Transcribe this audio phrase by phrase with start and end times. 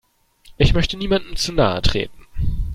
[0.57, 2.25] Ich möchte niemandem zu nahe treten.